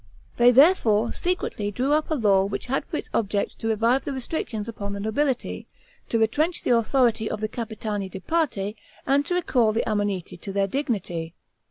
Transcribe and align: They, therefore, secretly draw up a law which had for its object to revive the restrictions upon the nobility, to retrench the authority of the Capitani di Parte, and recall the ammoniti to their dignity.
They, 0.37 0.49
therefore, 0.49 1.13
secretly 1.13 1.69
draw 1.69 1.91
up 1.91 2.09
a 2.09 2.15
law 2.15 2.43
which 2.45 2.65
had 2.65 2.85
for 2.85 2.97
its 2.97 3.11
object 3.13 3.59
to 3.59 3.67
revive 3.67 4.03
the 4.03 4.11
restrictions 4.13 4.67
upon 4.67 4.93
the 4.93 4.99
nobility, 4.99 5.67
to 6.09 6.17
retrench 6.17 6.63
the 6.63 6.75
authority 6.75 7.29
of 7.29 7.39
the 7.39 7.47
Capitani 7.47 8.09
di 8.09 8.19
Parte, 8.19 8.73
and 9.05 9.29
recall 9.29 9.73
the 9.73 9.83
ammoniti 9.87 10.37
to 10.41 10.51
their 10.51 10.65
dignity. 10.67 11.35